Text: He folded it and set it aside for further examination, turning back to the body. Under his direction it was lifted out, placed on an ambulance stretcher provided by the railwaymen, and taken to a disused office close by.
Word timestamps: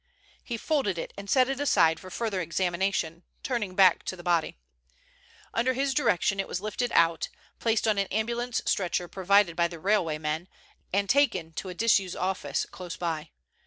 He 0.43 0.57
folded 0.57 0.97
it 0.97 1.13
and 1.15 1.29
set 1.29 1.47
it 1.47 1.59
aside 1.59 1.99
for 1.99 2.09
further 2.09 2.41
examination, 2.41 3.21
turning 3.43 3.75
back 3.75 4.01
to 4.05 4.15
the 4.15 4.23
body. 4.23 4.57
Under 5.53 5.73
his 5.73 5.93
direction 5.93 6.39
it 6.39 6.47
was 6.47 6.59
lifted 6.59 6.91
out, 6.93 7.29
placed 7.59 7.87
on 7.87 7.99
an 7.99 8.07
ambulance 8.07 8.63
stretcher 8.65 9.07
provided 9.07 9.55
by 9.55 9.67
the 9.67 9.77
railwaymen, 9.79 10.47
and 10.91 11.07
taken 11.07 11.53
to 11.53 11.69
a 11.69 11.75
disused 11.75 12.15
office 12.15 12.65
close 12.71 12.97
by. 12.97 13.29